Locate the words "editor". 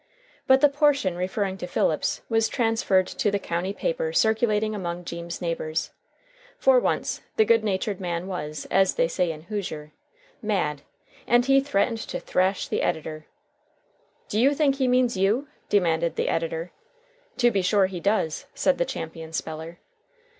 12.81-13.27, 16.29-16.71